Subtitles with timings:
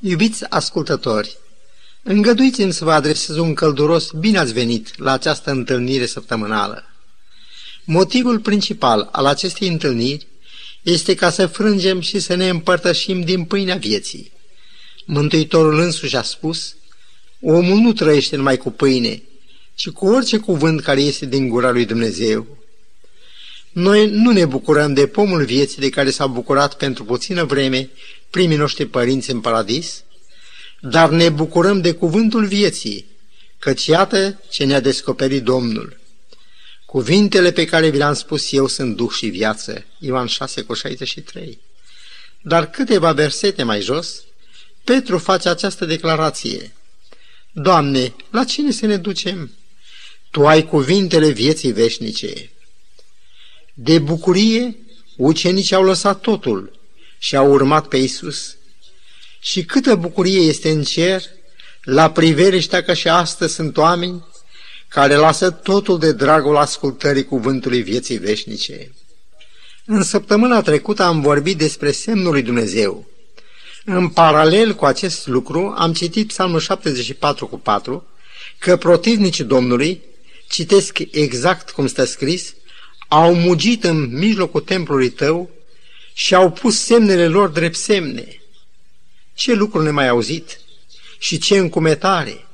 [0.00, 1.36] Iubiți ascultători,
[2.02, 6.84] îngăduiți-mi să vă adresez un călduros bine ați venit la această întâlnire săptămânală.
[7.84, 10.26] Motivul principal al acestei întâlniri
[10.82, 14.32] este ca să frângem și să ne împărtășim din pâinea vieții.
[15.04, 16.76] Mântuitorul însuși a spus,
[17.40, 19.22] omul nu trăiește numai cu pâine,
[19.74, 22.46] ci cu orice cuvânt care este din gura lui Dumnezeu.
[23.76, 27.90] Noi nu ne bucurăm de pomul vieții de care s-au bucurat pentru puțină vreme
[28.30, 30.04] primii noștri părinți în paradis,
[30.80, 33.06] dar ne bucurăm de cuvântul vieții,
[33.58, 36.00] căci iată ce ne-a descoperit Domnul.
[36.86, 39.84] Cuvintele pe care vi le-am spus eu sunt duh și viață.
[39.98, 41.58] Ioan 6 cu 63.
[42.40, 44.24] Dar câteva versete mai jos,
[44.84, 46.72] Petru face această declarație.
[47.52, 49.50] Doamne, la cine să ne ducem?
[50.30, 52.50] Tu ai cuvintele vieții veșnice.
[53.78, 54.76] De bucurie,
[55.16, 56.80] ucenicii au lăsat totul
[57.18, 58.56] și au urmat pe Isus.
[59.40, 61.22] Și câtă bucurie este în cer
[61.82, 64.24] la priveliștea că și astăzi sunt oameni
[64.88, 68.92] care lasă totul de dragul ascultării cuvântului vieții veșnice.
[69.84, 73.06] În săptămâna trecută am vorbit despre semnul lui Dumnezeu.
[73.84, 78.06] În paralel cu acest lucru am citit Psalmul 74 cu 4,
[78.58, 80.02] că protivnicii Domnului,
[80.48, 82.54] citesc exact cum stă scris,
[83.08, 85.50] au mugit în mijlocul templului tău
[86.12, 88.40] și au pus semnele lor drept semne.
[89.34, 90.60] Ce lucru ne mai auzit?
[91.18, 92.46] Și ce încumetare!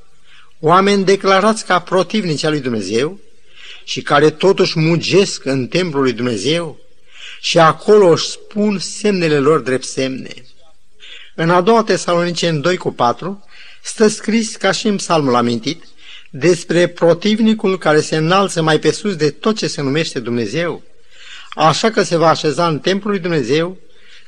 [0.64, 3.18] oameni declarați ca protivnici al lui Dumnezeu
[3.84, 6.78] și care totuși mugesc în templul lui Dumnezeu
[7.40, 10.34] și acolo își spun semnele lor drept semne.
[11.34, 13.44] În a doua Tesalonice, în 2 cu 4,
[13.82, 15.84] stă scris, ca și în psalmul amintit,
[16.34, 20.82] despre protivnicul care se înalță mai pe sus de tot ce se numește Dumnezeu,
[21.50, 23.76] așa că se va așeza în templul lui Dumnezeu,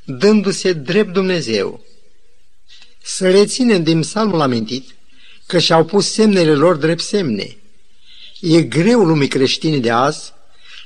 [0.05, 1.84] dându-se drept Dumnezeu.
[3.02, 4.94] Să reținem din psalmul amintit
[5.47, 7.56] că și-au pus semnele lor drept semne.
[8.41, 10.32] E greu lumii creștine de azi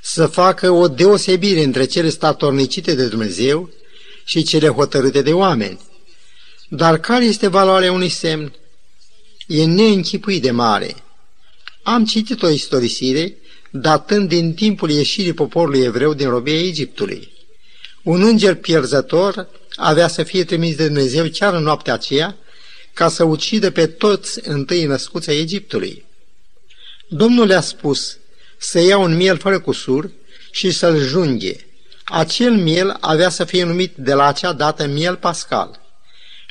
[0.02, 3.70] să facă o deosebire între cele statornicite de Dumnezeu
[4.24, 5.80] și cele hotărâte de oameni.
[6.68, 8.52] Dar care este valoarea unui semn?
[9.46, 10.94] E neînchipuit de mare.
[11.88, 13.36] Am citit o istorisire
[13.70, 17.32] datând din timpul ieșirii poporului evreu din robia Egiptului.
[18.02, 22.36] Un înger pierzător avea să fie trimis de Dumnezeu chiar în noaptea aceea
[22.92, 26.04] ca să ucidă pe toți întâi născuți ai Egiptului.
[27.08, 28.18] Domnul le-a spus
[28.58, 30.10] să ia un miel fără cusur
[30.50, 31.66] și să-l junghe.
[32.04, 35.80] Acel miel avea să fie numit de la acea dată miel pascal.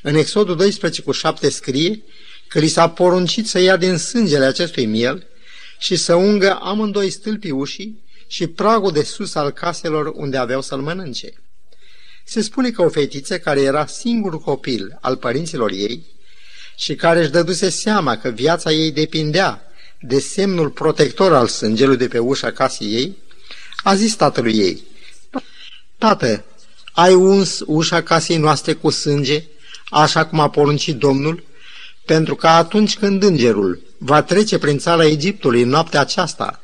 [0.01, 2.01] În Exodul 12 cu 7 scrie
[2.47, 5.27] că li s-a poruncit să ia din sângele acestui miel
[5.79, 10.81] și să ungă amândoi stâlpii ușii și pragul de sus al caselor unde aveau să-l
[10.81, 11.33] mănânce.
[12.25, 16.05] Se spune că o fetiță care era singur copil al părinților ei
[16.75, 19.61] și care își dăduse seama că viața ei depindea
[19.99, 23.17] de semnul protector al sângelui de pe ușa casei ei,
[23.83, 24.83] a zis tatălui ei,
[25.97, 26.45] Tată,
[26.91, 29.43] ai uns ușa casei noastre cu sânge,
[29.89, 31.43] așa cum a poruncit Domnul,
[32.07, 36.61] pentru că atunci când îngerul va trece prin țara Egiptului în noaptea aceasta,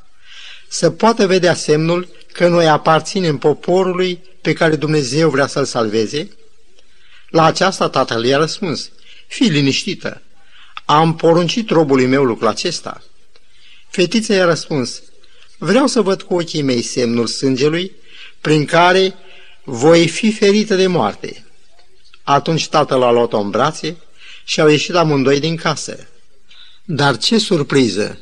[0.68, 6.30] să poată vedea semnul că noi aparținem poporului pe care Dumnezeu vrea să-l salveze?
[7.30, 8.90] La aceasta tatăl i-a răspuns,
[9.28, 10.22] Fii liniștită.
[10.86, 13.04] Am poruncit robului meu lucrul acesta.
[13.90, 15.02] Fetița i-a răspuns,
[15.58, 17.92] vreau să văd cu ochii mei semnul sângelui
[18.42, 19.14] prin care
[19.64, 21.46] voi fi ferită de moarte.
[22.24, 23.98] Atunci tatăl a luat-o în brațe
[24.44, 26.08] și au ieșit amândoi din casă.
[26.86, 28.20] Dar ce surpriză!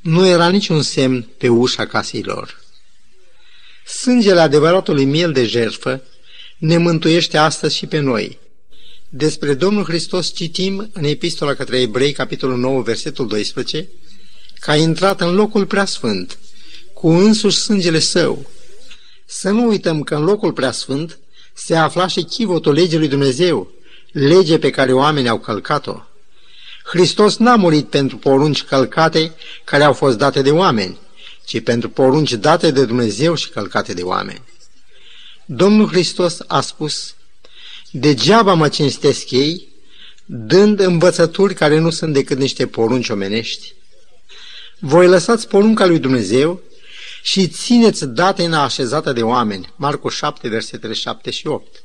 [0.00, 2.60] Nu era niciun semn pe ușa casei lor.
[3.86, 6.02] Sângele adevăratului miel de jertfă
[6.58, 8.38] ne mântuiește astăzi și pe noi–
[9.08, 13.88] despre Domnul Hristos citim în Epistola către Ebrei, capitolul 9, versetul 12,
[14.60, 16.38] că a intrat în locul preasfânt,
[16.92, 18.50] cu însuși sângele său.
[19.24, 21.18] Să nu uităm că în locul preasfânt
[21.54, 23.72] se afla și chivotul legii lui Dumnezeu,
[24.18, 26.02] lege pe care oamenii au călcat-o.
[26.84, 30.98] Hristos n-a murit pentru porunci călcate care au fost date de oameni,
[31.44, 34.42] ci pentru porunci date de Dumnezeu și călcate de oameni.
[35.44, 37.14] Domnul Hristos a spus,
[37.90, 39.68] Degeaba mă cinstesc ei,
[40.24, 43.74] dând învățături care nu sunt decât niște porunci omenești.
[44.78, 46.62] Voi lăsați porunca lui Dumnezeu
[47.22, 49.72] și țineți datena așezată de oameni.
[49.76, 51.82] Marcu 7, versetele 7 și 8.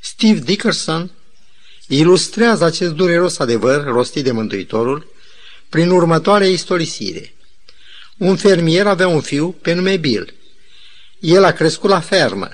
[0.00, 1.10] Steve Dickerson
[1.88, 5.06] ilustrează acest dureros adevăr rostit de Mântuitorul
[5.68, 7.34] prin următoarea istorisire.
[8.16, 10.34] Un fermier avea un fiu pe nume Bill.
[11.20, 12.48] El a crescut la fermă.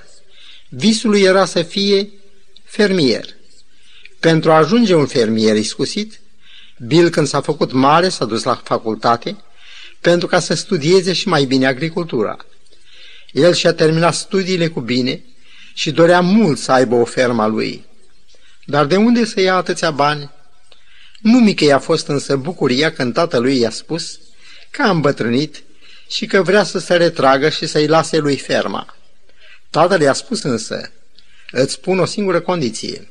[0.68, 2.08] Visul lui era să fie
[2.64, 3.24] fermier.
[4.20, 6.20] Pentru a ajunge un fermier iscusit,
[6.78, 9.36] Bill, când s-a făcut mare, s-a dus la facultate
[10.00, 12.36] pentru ca să studieze și mai bine agricultura.
[13.32, 15.24] El și-a terminat studiile cu bine
[15.74, 17.84] și dorea mult să aibă o fermă a lui.
[18.66, 20.30] Dar de unde să ia atâția bani?
[21.20, 24.18] Nu mică i-a fost însă bucuria când tatălui i-a spus
[24.70, 25.62] că a îmbătrânit
[26.08, 28.96] și că vrea să se retragă și să-i lase lui ferma.
[29.70, 30.90] Tatăl i-a spus însă,
[31.50, 33.08] îți pun o singură condiție.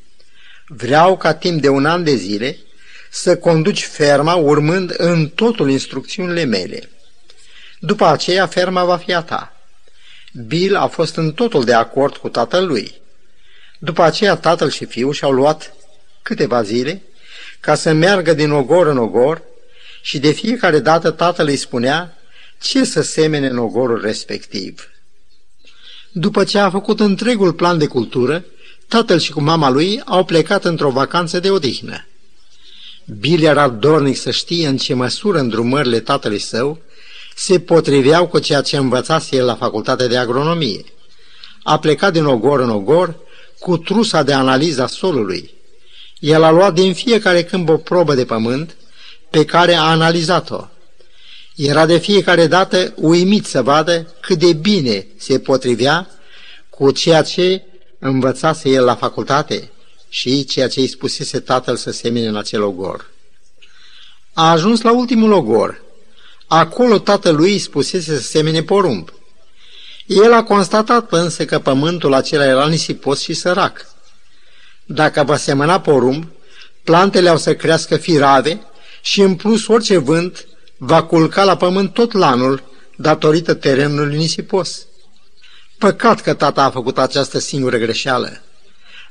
[0.68, 2.58] Vreau ca timp de un an de zile
[3.12, 6.90] să conduci ferma urmând în totul instrucțiunile mele.
[7.80, 9.58] După aceea, ferma va fi a ta.
[10.48, 13.02] Bill a fost în totul de acord cu tatăl lui.
[13.84, 15.74] După aceea, tatăl și fiul și-au luat
[16.22, 17.02] câteva zile
[17.60, 19.42] ca să meargă din ogor în ogor
[20.02, 22.18] și de fiecare dată tatăl îi spunea
[22.62, 24.90] ce să semene în ogorul respectiv.
[26.12, 28.46] După ce a făcut întregul plan de cultură,
[28.88, 32.06] tatăl și cu mama lui au plecat într-o vacanță de odihnă.
[33.20, 36.82] Bill era dornic să știe în ce măsură îndrumările tatălui său
[37.36, 40.84] se potriveau cu ceea ce învățase el la facultatea de agronomie.
[41.64, 43.22] A plecat din ogor în ogor
[43.64, 45.52] cu trusa de analiză a solului.
[46.20, 48.76] El a luat din fiecare câmp o probă de pământ
[49.30, 50.66] pe care a analizat-o.
[51.56, 56.10] Era de fiecare dată uimit să vadă cât de bine se potrivea
[56.70, 57.64] cu ceea ce
[58.00, 59.72] învățase el la facultate
[60.10, 63.10] și ceea ce îi spusese tatăl să semene în acel ogor.
[64.34, 65.82] A ajuns la ultimul ogor.
[66.48, 69.14] Acolo tatălui îi spusese să semene porumb.
[70.06, 73.86] El a constatat însă că pământul acela era nisipos și sărac.
[74.86, 76.28] Dacă va semăna porumb,
[76.84, 78.62] plantele au să crească firave
[79.02, 80.48] și în plus orice vânt
[80.78, 82.64] va culca la pământ tot lanul
[82.96, 84.86] datorită terenului nisipos.
[85.78, 88.42] Păcat că tata a făcut această singură greșeală.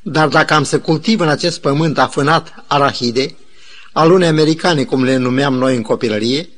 [0.02, 3.36] Dar dacă am să cultiv în acest pământ afânat arahide,
[3.92, 6.48] alune americane, cum le numeam noi în copilărie,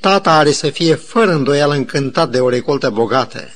[0.00, 3.48] tata are să fie fără îndoială încântat de o recoltă bogată.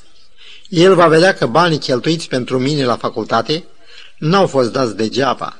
[0.69, 3.65] El va vedea că banii cheltuiți pentru mine la facultate
[4.19, 5.56] n-au fost dați degeaba.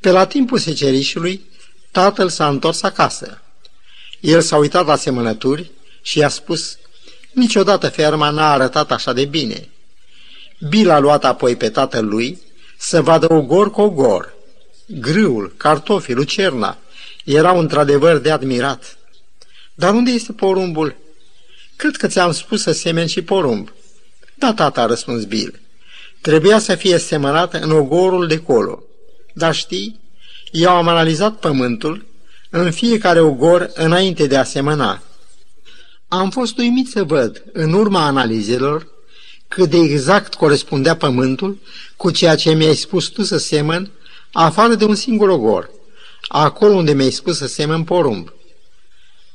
[0.00, 1.44] Pe la timpul secerișului,
[1.90, 3.40] tatăl s-a întors acasă.
[4.20, 5.70] El s-a uitat la semănături
[6.02, 6.78] și i-a spus,
[7.32, 9.68] niciodată ferma n-a arătat așa de bine.
[10.68, 12.40] Bill a luat apoi pe tatăl lui
[12.78, 14.34] să vadă ogor cu ogor.
[14.86, 16.78] Grâul, cartofii, lucerna
[17.24, 18.96] erau într-adevăr de admirat.
[19.74, 20.96] Dar unde este porumbul?
[21.76, 23.72] Cred că ți-am spus să semeni și porumb.
[24.40, 25.60] Da, tata, a răspuns Bill.
[26.20, 28.82] Trebuia să fie semănat în ogorul de colo.
[29.34, 30.00] Dar știi,
[30.50, 32.06] eu am analizat pământul
[32.50, 35.02] în fiecare ogor înainte de a semăna.
[36.08, 38.86] Am fost uimit să văd, în urma analizelor,
[39.48, 41.58] cât de exact corespundea pământul
[41.96, 43.90] cu ceea ce mi-ai spus tu să semăn,
[44.32, 45.70] afară de un singur ogor,
[46.28, 48.32] acolo unde mi-ai spus să semăn porumb.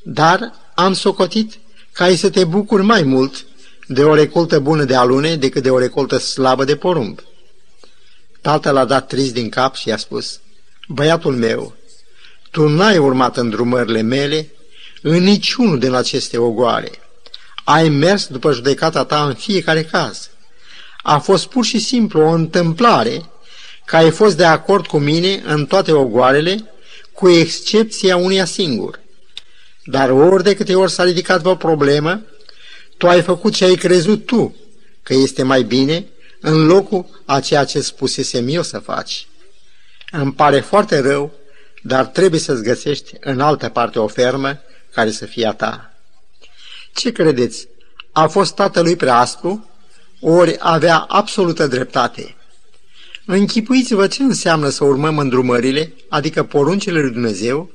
[0.04, 1.60] Dar am socotit
[1.92, 3.46] ca ai să te bucuri mai mult
[3.88, 7.20] de o recoltă bună de alune decât de o recoltă slabă de porumb.
[8.42, 10.40] Tatăl a dat trist din cap și i-a spus,
[10.88, 11.76] Băiatul meu,
[12.52, 14.50] tu n-ai urmat îndrumările mele
[15.02, 16.92] în niciunul din aceste ogoare.
[17.64, 20.30] Ai mers după judecata ta în fiecare caz.
[21.02, 23.26] A fost pur și simplu o întâmplare
[23.86, 26.74] că ai fost de acord cu mine în toate ogoarele,
[27.12, 29.00] cu excepția unia singur.
[29.84, 32.22] Dar ori de câte ori s-a ridicat o problemă,
[32.98, 34.56] tu ai făcut ce ai crezut tu
[35.04, 36.08] că este mai bine
[36.40, 39.28] în locul a ceea ce spusesem eu să faci.
[40.12, 41.32] Îmi pare foarte rău,
[41.82, 44.60] dar trebuie să-ți găsești în altă parte o fermă
[44.94, 45.94] care să fie a ta.
[46.94, 47.68] Ce credeți?
[48.12, 49.70] A fost tatălui prea aspru?
[50.20, 52.36] Ori avea absolută dreptate?
[53.26, 57.72] Închipuiți-vă ce înseamnă să urmăm îndrumările, adică poruncile lui Dumnezeu,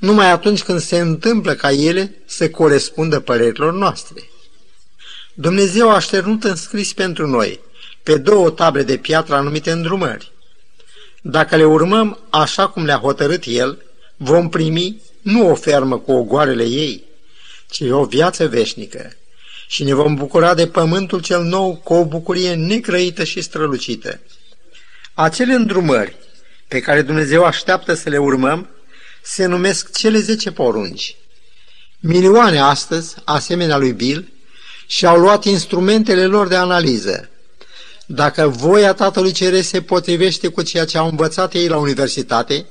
[0.00, 4.29] numai atunci când se întâmplă ca ele să corespundă părerilor noastre.
[5.34, 7.60] Dumnezeu a șternut înscris pentru noi
[8.02, 10.32] pe două table de piatră anumite îndrumări.
[11.22, 13.82] Dacă le urmăm așa cum le-a hotărât El,
[14.16, 17.04] vom primi nu o fermă cu ogoarele ei,
[17.70, 19.12] ci o viață veșnică
[19.66, 24.20] și ne vom bucura de pământul cel nou cu o bucurie necrăită și strălucită.
[25.14, 26.16] Acele îndrumări
[26.68, 28.68] pe care Dumnezeu așteaptă să le urmăm
[29.22, 31.16] se numesc cele zece porunci.
[32.00, 34.28] Milioane astăzi, asemenea lui Bill,
[34.90, 37.28] și-au luat instrumentele lor de analiză.
[38.06, 42.66] Dacă voia Tatălui Ceresc se potrivește cu ceea ce au învățat ei la universitate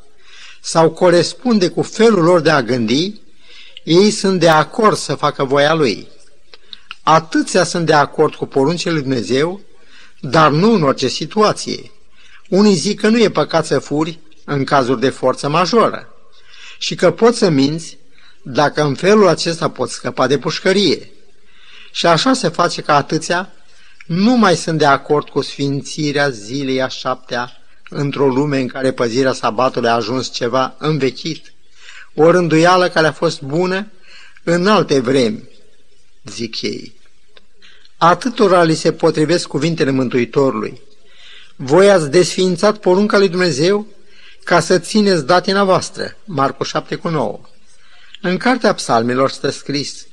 [0.62, 3.22] sau corespunde cu felul lor de a gândi,
[3.84, 6.08] ei sunt de acord să facă voia Lui.
[7.04, 9.62] Atâția sunt de acord cu poruncile Lui Dumnezeu,
[10.20, 11.92] dar nu în orice situație.
[12.50, 16.08] Unii zic că nu e păcat să furi în cazuri de forță majoră
[16.78, 17.98] și că poți să minți
[18.42, 21.12] dacă în felul acesta poți scăpa de pușcărie.
[21.92, 23.50] Și așa se face că atâția
[24.06, 27.52] nu mai sunt de acord cu sfințirea zilei a șaptea
[27.90, 31.54] într-o lume în care păzirea sabatului a ajuns ceva învechit,
[32.16, 33.88] o rânduială care a fost bună
[34.44, 35.44] în alte vremi,
[36.24, 36.94] zic ei.
[37.98, 40.82] Atâtora li se potrivesc cuvintele Mântuitorului.
[41.56, 43.88] Voi ați desființat porunca lui Dumnezeu
[44.44, 46.16] ca să țineți datina voastră.
[46.26, 47.40] Marcu 7 cu 9.
[48.22, 50.08] În cartea psalmilor stă scris,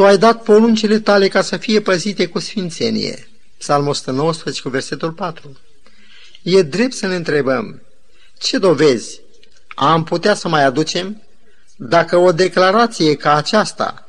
[0.00, 3.28] Tu ai dat poruncile tale ca să fie păzite cu sfințenie.
[3.58, 5.58] Psalmul 119 cu versetul 4.
[6.42, 7.82] E drept să ne întrebăm,
[8.38, 9.20] ce dovezi
[9.74, 11.22] am putea să mai aducem
[11.76, 14.08] dacă o declarație ca aceasta,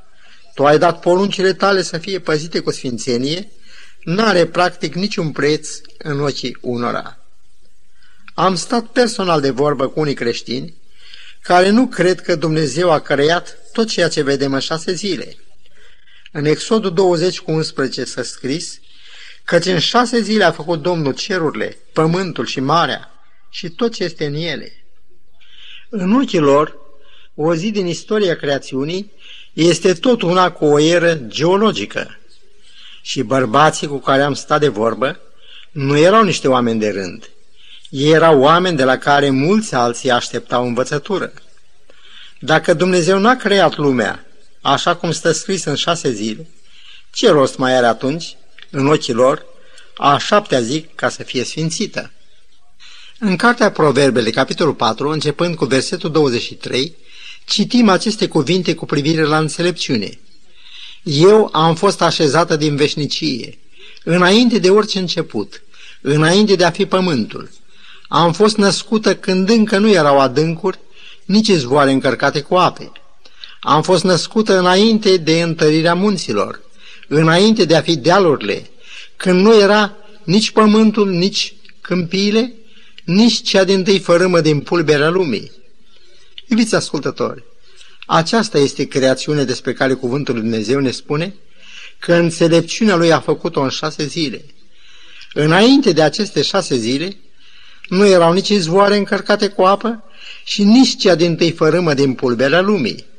[0.54, 3.52] tu ai dat poruncile tale să fie păzite cu sfințenie,
[4.04, 7.18] n-are practic niciun preț în ochii unora.
[8.34, 10.74] Am stat personal de vorbă cu unii creștini
[11.42, 15.36] care nu cred că Dumnezeu a creat tot ceea ce vedem în șase zile.
[16.34, 18.80] În Exodul 20 cu 11 s-a scris
[19.44, 23.12] căci în șase zile a făcut Domnul cerurile, pământul și marea
[23.50, 24.86] și tot ce este în ele.
[25.90, 26.78] În ochii lor,
[27.36, 29.12] o zi din istoria creațiunii
[29.54, 32.20] este tot una cu o eră geologică.
[33.02, 35.20] Și bărbații cu care am stat de vorbă
[35.72, 37.30] nu erau niște oameni de rând.
[37.90, 41.34] Ei erau oameni de la care mulți alții așteptau învățătură.
[42.40, 44.26] Dacă Dumnezeu n-a creat lumea
[44.62, 46.48] așa cum stă scris în șase zile,
[47.14, 48.36] ce rost mai are atunci,
[48.70, 49.46] în ochii lor,
[49.98, 52.12] a șaptea zi ca să fie sfințită?
[53.20, 56.96] În Cartea Proverbele, capitolul 4, începând cu versetul 23,
[57.46, 60.20] citim aceste cuvinte cu privire la înțelepciune.
[61.04, 63.58] Eu am fost așezată din veșnicie,
[64.04, 65.64] înainte de orice început,
[66.02, 67.50] înainte de a fi pământul.
[68.08, 70.80] Am fost născută când încă nu erau adâncuri,
[71.26, 72.92] nici izvoare încărcate cu ape.
[73.64, 76.62] Am fost născută înainte de întărirea munților,
[77.08, 78.70] înainte de a fi dealurile,
[79.16, 82.54] când nu era nici pământul, nici câmpiile,
[83.04, 85.52] nici cea din tâi fărâmă din pulberea lumii.
[86.48, 87.44] Iubiți ascultători,
[88.06, 91.36] aceasta este creațiunea despre care Cuvântul Lui Dumnezeu ne spune
[92.00, 94.46] că înțelepciunea Lui a făcut-o în șase zile.
[95.34, 97.18] Înainte de aceste șase zile,
[97.88, 100.04] nu erau nici izvoare încărcate cu apă
[100.46, 103.10] și nici cea din tâi fărâmă din pulberea lumii.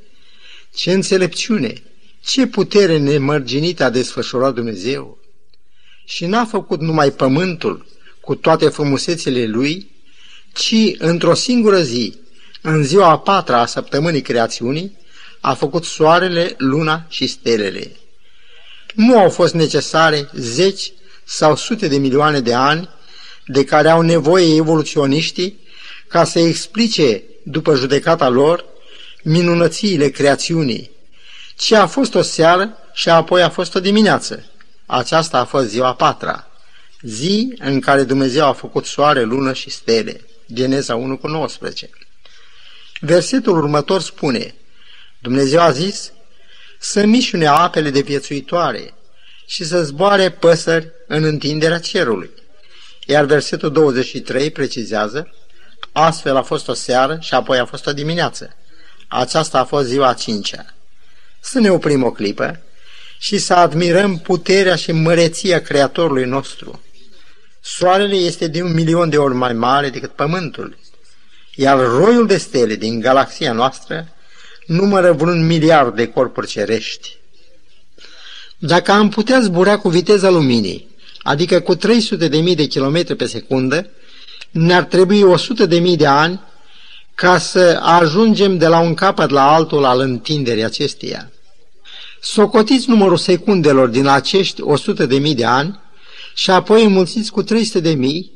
[0.74, 1.82] Ce înțelepciune,
[2.24, 5.18] ce putere nemărginită a desfășurat Dumnezeu!
[6.04, 7.86] Și n-a făcut numai pământul
[8.20, 9.90] cu toate frumusețile lui,
[10.52, 12.14] ci într-o singură zi
[12.60, 14.96] în ziua a patra a săptămânii creațiunii,
[15.40, 17.96] a făcut soarele, luna și stelele.
[18.94, 20.92] Nu au fost necesare zeci
[21.24, 22.88] sau sute de milioane de ani
[23.46, 25.58] de care au nevoie evoluționiștii
[26.08, 28.64] ca să explice, după judecata lor,
[29.22, 30.90] minunățiile creațiunii.
[31.56, 34.44] Ce a fost o seară și apoi a fost o dimineață.
[34.86, 36.46] Aceasta a fost ziua a patra,
[37.02, 40.20] zi în care Dumnezeu a făcut soare, lună și stele.
[40.52, 41.90] Geneza 1 cu 19.
[43.00, 44.54] Versetul următor spune,
[45.18, 46.12] Dumnezeu a zis
[46.78, 48.94] să mișune apele de viețuitoare
[49.46, 52.30] și să zboare păsări în întinderea cerului.
[53.06, 55.34] Iar versetul 23 precizează,
[55.92, 58.56] astfel a fost o seară și apoi a fost o dimineață.
[59.12, 60.74] Aceasta a fost ziua a cincea.
[61.40, 62.60] Să ne oprim o clipă
[63.18, 66.82] și să admirăm puterea și măreția Creatorului nostru.
[67.60, 70.76] Soarele este de un milion de ori mai mare decât Pământul
[71.54, 74.08] iar roiul de stele din galaxia noastră
[74.66, 77.16] numără vreun miliard de corpuri cerești.
[78.58, 80.88] Dacă am putea zbura cu viteza luminii,
[81.22, 83.86] adică cu 300 de mii de kilometri pe secundă,
[84.50, 86.40] ne-ar trebui 100 de mii de ani
[87.14, 91.32] ca să ajungem de la un capăt la altul al întinderii acesteia.
[92.20, 95.80] Socotiți numărul secundelor din acești 100 de mii de ani
[96.34, 98.32] și apoi înmulțiți cu 300 de mii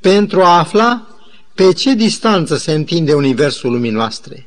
[0.00, 1.06] pentru a afla
[1.54, 4.46] pe ce distanță se întinde universul lumii noastre?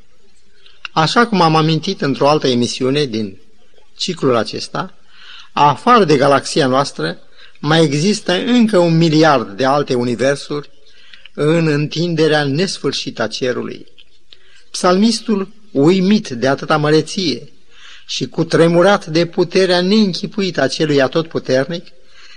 [0.92, 3.38] Așa cum am amintit într-o altă emisiune din
[3.98, 4.94] ciclul acesta,
[5.52, 7.18] afară de galaxia noastră,
[7.60, 10.70] mai există încă un miliard de alte universuri
[11.42, 13.86] în întinderea nesfârșită a cerului.
[14.72, 17.52] Psalmistul, uimit de atâta măreție
[18.06, 21.88] și cu tremurat de puterea neînchipuită a celui atotputernic,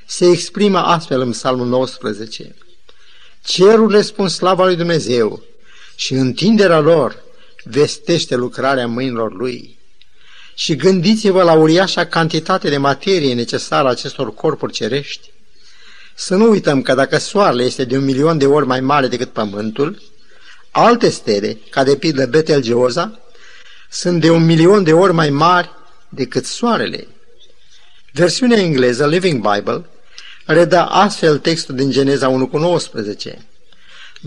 [0.07, 2.55] se exprimă astfel în Psalmul 19.
[3.45, 5.43] Cerurile spun slava lui Dumnezeu
[5.97, 7.23] și întinderea lor
[7.65, 9.79] vestește lucrarea mâinilor lui.
[10.55, 15.31] Și gândiți-vă la uriașa cantitate de materie necesară acestor corpuri cerești.
[16.25, 19.33] Să nu uităm că dacă soarele este de un milion de ori mai mare decât
[19.33, 20.02] Pământul,
[20.71, 23.21] alte stele, ca de pildă Betelgeoza,
[23.91, 25.71] sunt de un milion de ori mai mari
[26.09, 27.07] decât soarele.
[28.12, 29.85] Versiunea engleză, Living Bible,
[30.47, 33.47] redă astfel textul din Geneza 1 cu 19.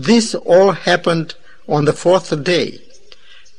[0.02, 2.80] This all happened on the fourth day.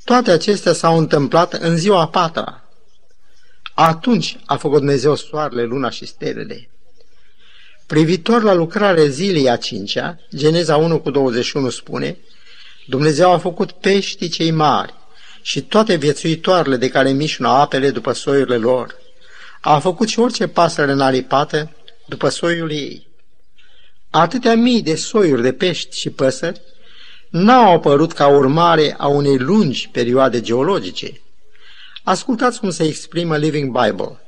[0.03, 2.63] Toate acestea s-au întâmplat în ziua a patra.
[3.73, 6.69] Atunci a făcut Dumnezeu soarele, luna și stelele.
[7.87, 12.17] Privitor la lucrarea zilei a cincea, Geneza 1 cu 21 spune,
[12.87, 14.93] Dumnezeu a făcut peștii cei mari
[15.41, 18.95] și toate viețuitoarele de care mișună apele după soiurile lor.
[19.61, 21.71] A făcut și orice pasăre înaripată
[22.07, 23.07] după soiul ei.
[24.09, 26.61] Atâtea mii de soiuri de pești și păsări
[27.29, 31.21] n-au apărut ca urmare a unei lungi perioade geologice.
[32.03, 34.19] Ascultați cum se exprimă Living Bible.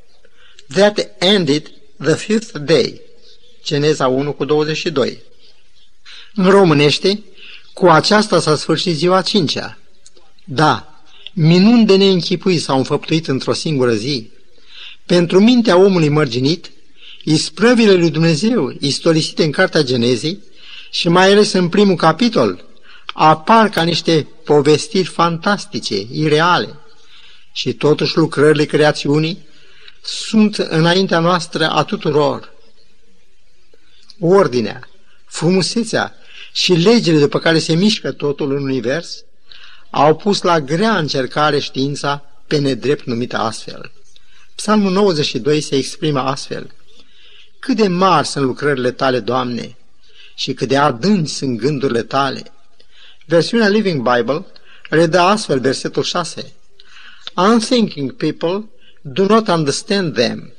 [0.74, 1.72] That ended
[2.04, 3.08] the fifth day.
[3.64, 5.22] Geneza 1 cu 22.
[6.34, 7.24] În românește,
[7.74, 9.78] cu aceasta s-a sfârșit ziua cincea.
[10.44, 11.02] Da,
[11.34, 14.30] minuni de neînchipui s-au înfăptuit într-o singură zi.
[15.06, 16.72] Pentru mintea omului mărginit,
[17.24, 20.40] isprăvile lui Dumnezeu, istorisite în Cartea Genezei
[20.92, 22.66] și mai ales în primul capitol,
[23.14, 26.76] apar ca niște povestiri fantastice, ireale.
[27.52, 29.48] Și totuși lucrările creațiunii
[30.04, 32.54] sunt înaintea noastră a tuturor.
[34.20, 34.90] Ordinea,
[35.26, 36.16] frumusețea
[36.54, 39.24] și legile după care se mișcă totul în univers
[39.90, 43.92] au pus la grea încercare știința pe nedrept numită astfel.
[44.56, 46.72] Psalmul 92 se exprimă astfel.
[47.60, 49.78] Cât de mari sunt lucrările tale, Doamne,
[50.36, 52.44] și cât de adânci sunt gândurile tale.
[53.26, 54.46] Versiunea Living Bible
[54.90, 56.54] redă astfel versetul 6.
[57.36, 58.70] Unthinking people
[59.02, 60.54] do not understand them.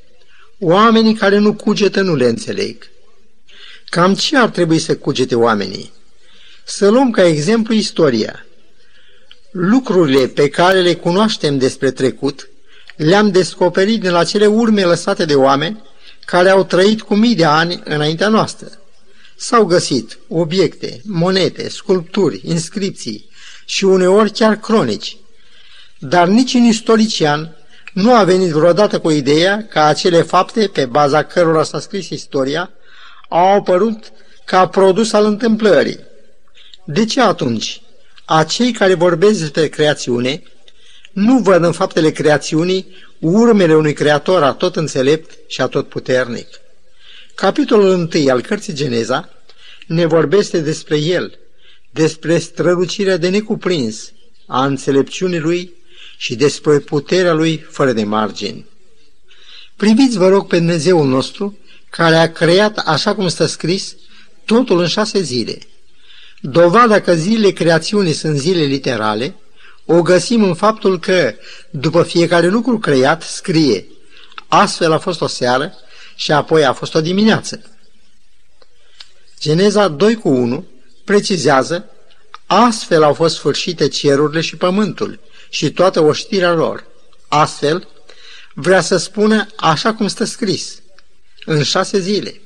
[0.59, 2.89] Oamenii care nu cugetă nu le înțeleg.
[3.91, 5.93] Cam ce ar trebui să cugete oamenii?
[6.63, 8.45] Să luăm ca exemplu istoria.
[9.51, 12.49] Lucrurile pe care le cunoaștem despre trecut
[12.95, 15.83] le-am descoperit din acele urme lăsate de oameni
[16.25, 18.67] care au trăit cu mii de ani înaintea noastră.
[19.35, 23.29] S-au găsit obiecte, monete, sculpturi, inscripții
[23.65, 25.17] și uneori chiar cronici.
[25.99, 27.55] Dar niciun istorician
[27.93, 32.71] nu a venit vreodată cu ideea că acele fapte pe baza cărora s-a scris istoria
[33.33, 34.11] au apărut
[34.45, 35.99] ca produs al întâmplării.
[36.85, 37.81] De ce atunci?
[38.25, 40.43] Acei care vorbesc despre creațiune
[41.11, 46.47] nu văd în faptele creațiunii urmele unui creator atot înțelept și atot puternic.
[47.35, 49.29] Capitolul 1 al cărții Geneza
[49.87, 51.39] ne vorbește despre el,
[51.91, 54.11] despre strălucirea de necuprins
[54.47, 55.73] a înțelepciunii lui
[56.17, 58.65] și despre puterea lui fără de margini.
[59.75, 61.57] Priviți, vă rog, pe Dumnezeul nostru,
[61.91, 63.95] care a creat, așa cum stă scris,
[64.45, 65.57] totul în șase zile.
[66.39, 69.35] Dovada că zilele creațiunii sunt zile literale,
[69.85, 71.33] o găsim în faptul că,
[71.69, 73.85] după fiecare lucru creat, scrie
[74.47, 75.73] Astfel a fost o seară
[76.15, 77.61] și apoi a fost o dimineață.
[79.39, 80.65] Geneza 2 cu 1
[81.03, 81.85] precizează
[82.45, 86.85] Astfel au fost sfârșite cerurile și pământul și toată oștirea lor.
[87.27, 87.87] Astfel,
[88.53, 90.80] vrea să spună așa cum stă scris,
[91.45, 92.41] în șase zile.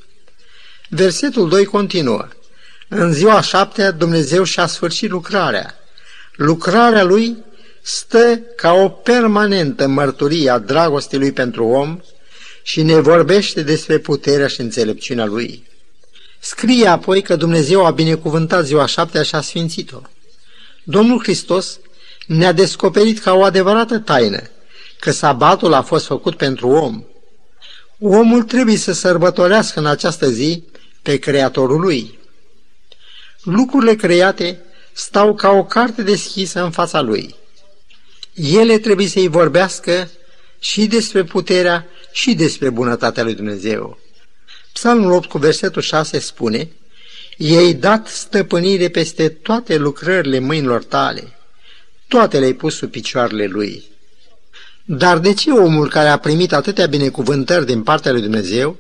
[0.90, 2.28] Versetul 2 continuă.
[2.88, 5.76] În ziua șaptea Dumnezeu și-a sfârșit lucrarea.
[6.36, 7.38] Lucrarea lui
[7.82, 12.00] stă ca o permanentă mărturie a dragostei lui pentru om
[12.64, 15.68] și ne vorbește despre puterea și înțelepciunea lui.
[16.40, 20.02] Scrie apoi că Dumnezeu a binecuvântat ziua șaptea și a sfințit-o.
[20.84, 21.80] Domnul Hristos
[22.28, 24.42] ne-a descoperit ca o adevărată taină
[25.00, 27.04] că sabatul a fost făcut pentru om.
[28.00, 30.64] Omul trebuie să sărbătorească în această zi
[31.02, 32.20] pe Creatorul lui.
[33.44, 34.60] Lucrurile create
[34.94, 37.36] stau ca o carte deschisă în fața lui.
[38.34, 40.10] Ele trebuie să-i vorbească
[40.60, 43.98] și despre puterea și despre bunătatea lui Dumnezeu.
[44.74, 46.70] Psalmul 8 cu versetul 6 spune,
[47.38, 51.38] I-ai dat stăpânire peste toate lucrările mâinilor tale,
[52.08, 53.84] toate le-ai pus sub picioarele lui.
[54.88, 58.78] Dar de ce omul care a primit atâtea binecuvântări din partea lui Dumnezeu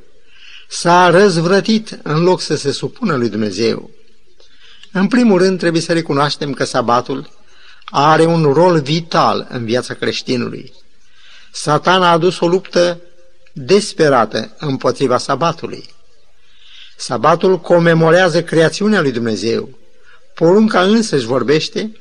[0.68, 3.90] s-a răzvrătit în loc să se supună lui Dumnezeu?
[4.92, 7.30] În primul rând trebuie să recunoaștem că sabatul
[7.86, 10.74] are un rol vital în viața creștinului.
[11.52, 13.02] Satan a adus o luptă
[13.54, 15.90] desperată împotriva sabatului.
[16.98, 19.70] Sabatul comemorează creațiunea lui Dumnezeu.
[20.34, 21.98] Porunca însă își vorbește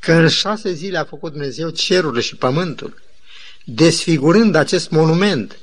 [0.00, 3.02] că în șase zile a făcut Dumnezeu cerurile și pământul,
[3.70, 5.58] desfigurând acest monument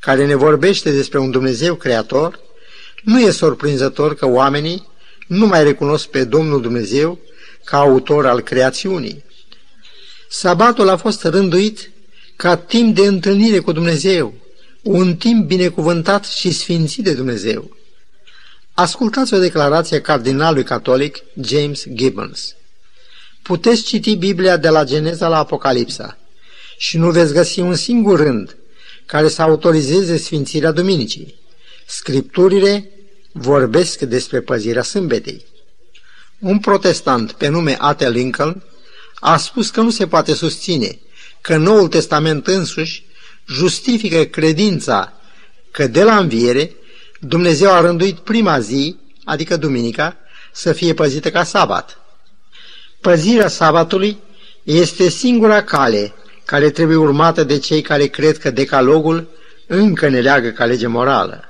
[0.00, 2.40] care ne vorbește despre un Dumnezeu creator,
[3.02, 4.88] Nu e surprinzător că oamenii
[5.26, 7.18] nu mai recunosc pe Domnul Dumnezeu
[7.64, 9.24] ca autor al creațiunii.
[10.28, 11.90] Sabatul a fost rânduit
[12.36, 14.34] ca timp de întâlnire cu Dumnezeu,
[14.82, 17.76] un timp binecuvântat și sfințit de Dumnezeu.
[18.74, 22.54] Ascultați o declarație a cardinalului catolic James Gibbons.
[23.42, 26.18] Puteți citi Biblia de la Geneza la Apocalipsa
[26.76, 28.56] și nu veți găsi un singur rând
[29.06, 31.34] care să autorizeze sfințirea duminicii.
[31.86, 32.90] Scripturile
[33.32, 35.44] vorbesc despre păzirea sâmbetei.
[36.38, 38.00] Un protestant pe nume A.T.
[38.00, 38.62] Lincoln
[39.14, 40.98] a spus că nu se poate susține
[41.40, 43.04] că Noul Testament însuși
[43.48, 45.12] justifică credința
[45.70, 46.76] că de la înviere
[47.20, 50.16] Dumnezeu a rânduit prima zi, adică duminica,
[50.52, 51.98] să fie păzită ca sabat.
[53.00, 54.18] Păzirea sabatului
[54.62, 56.14] este singura cale
[56.46, 59.28] care trebuie urmată de cei care cred că decalogul
[59.66, 61.44] încă ne leagă ca lege morală.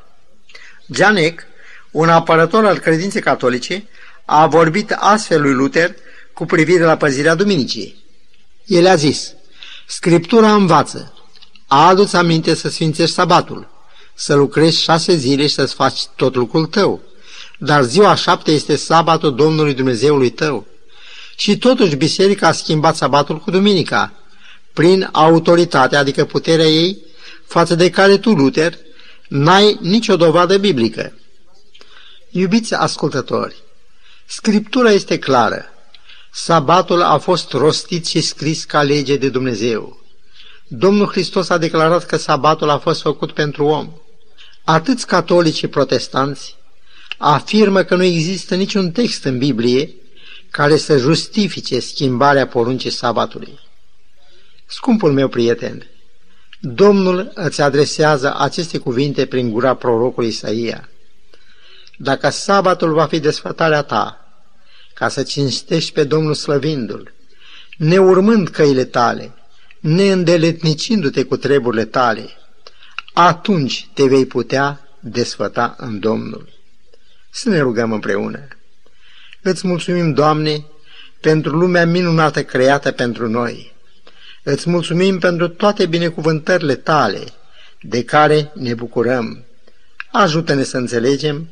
[0.94, 1.42] Janec,
[1.90, 3.88] un apărător al credinței catolice,
[4.24, 5.94] a vorbit astfel lui Luther
[6.32, 8.04] cu privire la păzirea duminicii.
[8.64, 9.34] El a zis,
[9.86, 11.14] Scriptura învață,
[11.66, 13.70] a adus aminte să sfințești sabatul,
[14.14, 17.00] să lucrezi șase zile și să-ți faci tot lucrul tău,
[17.58, 20.66] dar ziua șapte este sabatul Domnului Dumnezeului tău.
[21.36, 24.12] Și totuși biserica a schimbat sabatul cu duminica,
[24.76, 26.98] prin autoritatea, adică puterea ei,
[27.46, 28.78] față de care tu, Luther,
[29.28, 31.12] n-ai nicio dovadă biblică.
[32.30, 33.54] Iubiți ascultători,
[34.26, 35.64] Scriptura este clară.
[36.32, 40.00] Sabatul a fost rostit și scris ca lege de Dumnezeu.
[40.68, 43.92] Domnul Hristos a declarat că sabatul a fost făcut pentru om.
[44.64, 46.56] Atâți catolici și protestanți
[47.18, 49.94] afirmă că nu există niciun text în Biblie
[50.50, 53.58] care să justifice schimbarea poruncii sabatului.
[54.66, 55.86] Scumpul meu prieten,
[56.60, 60.88] Domnul îți adresează aceste cuvinte prin gura prorocului Isaia.
[61.98, 64.20] Dacă sabatul va fi desfătarea ta,
[64.94, 67.12] ca să cinstești pe Domnul slăvindu-L,
[67.76, 69.34] neurmând căile tale,
[69.80, 72.28] neîndeletnicindu-te cu treburile tale,
[73.12, 76.48] atunci te vei putea desfăta în Domnul.
[77.30, 78.48] Să ne rugăm împreună.
[79.42, 80.64] Îți mulțumim, Doamne,
[81.20, 83.75] pentru lumea minunată creată pentru noi.
[84.48, 87.24] Îți mulțumim pentru toate binecuvântările tale,
[87.80, 89.44] de care ne bucurăm.
[90.12, 91.48] Ajută-ne să înțelegem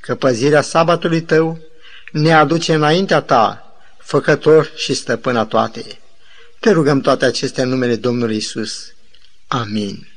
[0.00, 1.58] că păzirea sabatului tău
[2.12, 5.84] ne aduce înaintea ta, făcător și stăpâna toate.
[6.58, 8.92] Te rugăm toate acestea în numele Domnului Isus.
[9.46, 10.07] Amin.